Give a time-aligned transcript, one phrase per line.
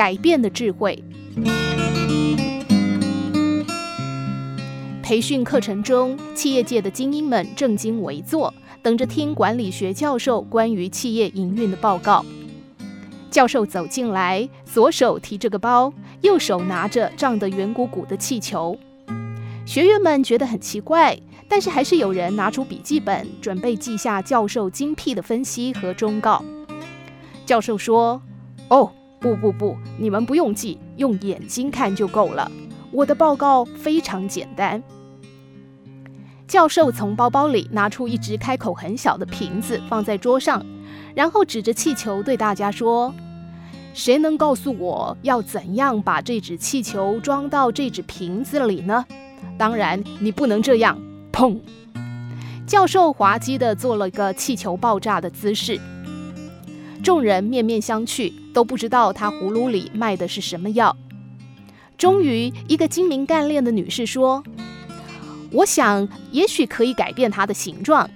[0.00, 1.04] 改变的智慧。
[5.02, 12.24] 培训课程中，企业界的精英们正襟危坐，等着听管理学教授关于企业营运的报告。
[13.30, 18.78] 教授走进来，左手提着个包，右手拿着胀得圆鼓鼓的气球。
[19.66, 26.42] 学员们觉得很奇怪，但是还是有人拿出笔记本，准备记下教授精辟的分析和忠告。
[27.44, 28.22] 教授说
[28.70, 32.50] ：“哦，不不不，你们不用记，用眼睛看就够了。
[32.90, 34.82] 我的报告非常简单。”
[36.48, 40.64] 教授从包包里拿出一只开口很小的瓶子，放在桌上。
[41.14, 43.14] 然后指着气球对大家说
[43.94, 49.04] ：“谁能告诉我要怎样把这只气球装到这只瓶子里呢？
[49.58, 50.98] 当然，你不能这样。”
[51.32, 51.58] 砰！
[52.66, 55.80] 教授滑稽地做了个气球爆炸的姿势。
[57.02, 60.96] 众人面面相觑，都不知道他葫芦里卖的是什么药。
[61.96, 64.42] 终于，一个精明干练的女士说
[65.52, 68.08] ：“我想，也许可以改变它的形状。”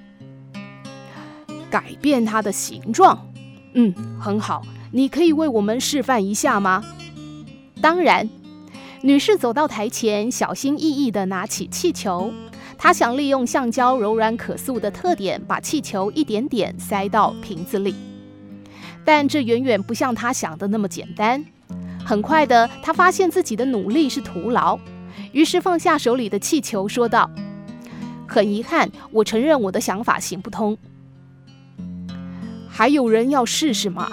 [1.70, 3.26] 改变它的形状，
[3.72, 4.62] 嗯，很好。
[4.92, 6.84] 你可以为我们示范一下吗？
[7.80, 8.28] 当然。
[9.02, 12.32] 女士走到台前，小心翼翼地拿起气球。
[12.78, 17.94] 她想利用橡胶柔软可塑的特点，把气球一点点塞到瓶子里。
[19.04, 21.44] 但这远远不像他想的那么简单。
[22.04, 24.78] 很快的，他发现自己的努力是徒劳，
[25.32, 27.30] 于是放下手里的气球，说道
[28.28, 30.76] ：“很遗憾，我承认我的想法行不通。”
[32.68, 34.10] 还有人要试试吗？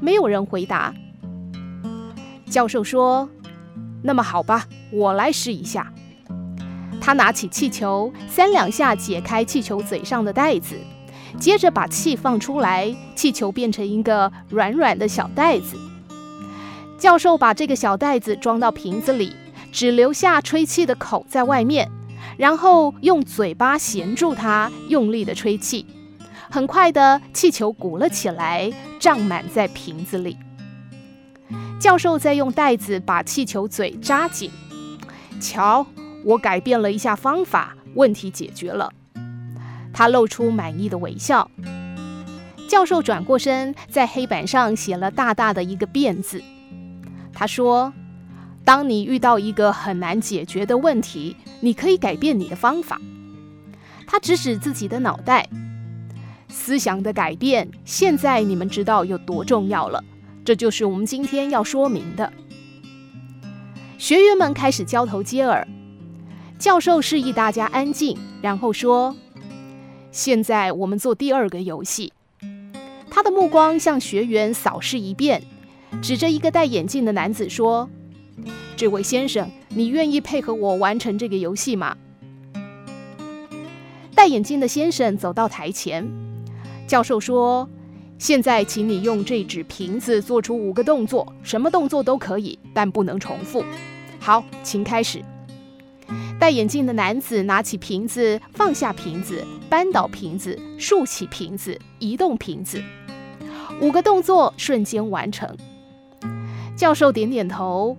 [0.00, 0.92] 没有人回答。
[2.50, 3.28] 教授说
[4.02, 5.92] ：“那么好吧，我来试一下。”
[7.00, 10.76] 他拿起气球，三两下解开气球嘴上的带子，
[11.38, 15.76] 接着把气放出来，气球变成一个软软的小袋子。
[16.98, 19.34] 教授把这个小袋子装到瓶子里，
[19.70, 21.90] 只留下吹气的口在外面，
[22.38, 25.84] 然后用嘴巴衔住它，用力的吹气。
[26.50, 30.36] 很快的，气球鼓了起来，胀满在瓶子里。
[31.80, 34.50] 教授再用袋子把气球嘴扎紧。
[35.40, 35.84] 瞧，
[36.24, 38.90] 我改变了一下方法，问题解决了。
[39.94, 41.50] 他露出满意的微笑。
[42.68, 46.42] 教授转过身，在黑板上写了大大的一个“变”字。
[47.32, 47.92] 他说
[48.64, 53.00] ：“当你遇到一个很难解决的问题，你可以改变你的方法。”
[54.06, 55.48] 他指指自己的脑袋。
[56.48, 60.02] 思想的改变，现在你们知道有多重要了。
[60.44, 62.32] 这就是我们今天要说明的。
[63.98, 65.66] 学员们开始交头接耳，
[66.58, 69.16] 教授示意大家安静，然后说
[70.14, 72.12] ：“现在我们做第二个游戏。”
[73.10, 75.42] 他的目光向学员扫视一遍，
[76.00, 77.90] 指着一个戴眼镜的男子说
[78.76, 81.96] ：“这位先生，你愿意配合我完成这个游戏吗？”
[84.14, 86.08] 戴眼镜的先生走到台前。
[86.86, 87.68] 教授说
[88.18, 93.64] ：“现在，请你用这只瓶子做出五个动作，什么动作都可以，但不能重复。
[94.20, 95.20] 好，请开始。”
[96.38, 102.82] 戴眼镜的男子拿起瓶子，放下瓶子，扳倒瓶子，竖起瓶子，移动瓶子，
[103.80, 105.56] 五个动作瞬间完成。
[106.76, 107.96] 教授点点头：“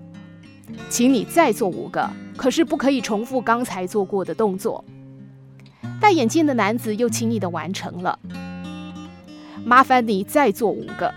[0.89, 2.07] 请你再做五个，
[2.37, 4.83] 可是不可以重复刚才做过的动作。”
[5.99, 8.19] 戴眼镜的男子又轻易地完成了。
[9.63, 11.11] 麻烦你再做五个。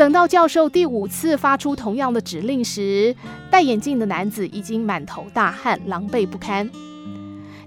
[0.00, 3.14] 等到教授第五次发出同样的指令时，
[3.50, 6.70] 戴眼镜的男子已经满头大汗，狼狈不堪。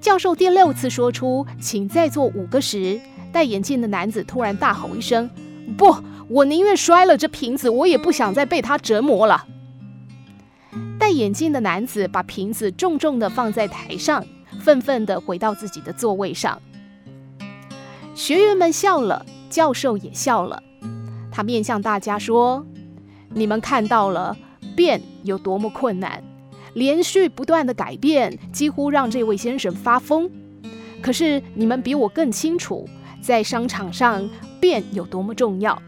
[0.02, 3.00] 教授第六次说出“请再做五个”时，
[3.32, 5.30] 戴眼镜的男子突然大吼一声
[5.78, 5.96] ：“不，
[6.28, 9.46] 我宁愿摔了这瓶子，我也不想再被他折磨了。”
[10.98, 14.26] 戴眼镜的男子把瓶子重重地放在台上，
[14.60, 16.60] 愤愤地回到自己的座位上。
[18.16, 20.64] 学员们笑了，教授也笑了。
[21.36, 22.64] 他面向大家说
[23.34, 24.38] ：“你们看到了
[24.76, 26.24] 变有多么困难，
[26.76, 30.30] 连续不断的改变几乎让这位先生发疯。
[31.02, 32.88] 可是你们比我更清楚，
[33.20, 35.82] 在商场上变有多么重要。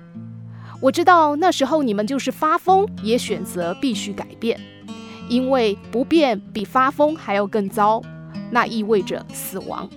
[0.82, 4.60] 我知道那时候你们就是发疯，也选择必须改变，
[5.30, 8.02] 因为不变比发疯还要更糟，
[8.50, 9.88] 那意味着死亡。”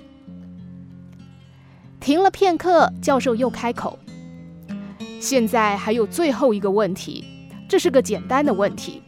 [1.98, 3.98] 停了片刻，教授又开口
[5.20, 7.24] ：“现在还有最后一个问题，
[7.68, 9.02] 这是个简单的问题。”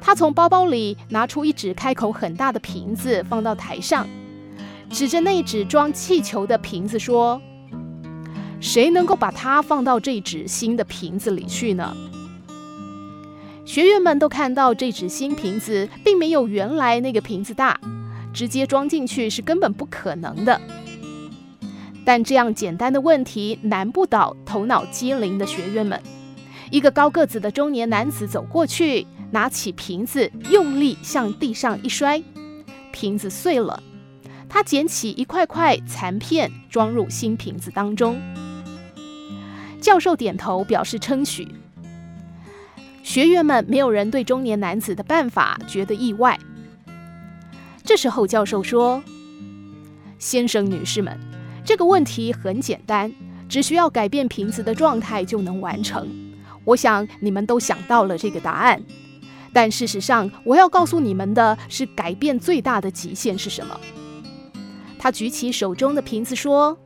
[0.00, 4.06] 他从包包里拿出一只开口很大的瓶子，放到台上，
[4.88, 7.40] 指着那只装气球的瓶子说
[8.60, 11.96] ：“谁能够把它放到这只新的瓶子里去呢？
[13.64, 17.80] 学员们都看到这只新瓶子并没有原来那个瓶子大，
[18.32, 20.60] 直接装进去是根本不可能的。
[22.06, 26.00] 但这样简单的问题难不倒头脑机灵的学员们。
[26.70, 32.22] 一个高个子的中年男子走过去，拿起瓶子，用力向地上一摔，
[32.92, 33.82] 瓶子碎了。
[34.48, 38.20] 他捡起一块块残片，装入新瓶子当中。
[39.80, 41.48] 教授点头表示称许。
[43.02, 46.38] 学员们没有人对中年男子的办法觉得意外。
[47.82, 49.02] 这时候，教授说
[50.18, 51.18] ：“先生、女士们，
[51.66, 53.12] 这个问题很简单，
[53.48, 56.08] 只需要改变瓶子的状态就能完成。
[56.64, 58.80] 我想你们都想到了这个答案。
[59.52, 63.80] 但事实上，我要告诉你们的是，改变最大的极限是什么？”
[64.96, 66.78] 他举起手中的瓶子说：“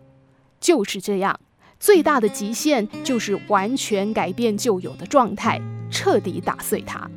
[0.58, 1.38] 就是这样，
[1.78, 5.60] 最大的极限就是完全改变旧有的状态。”
[5.92, 7.10] 彻底打碎它。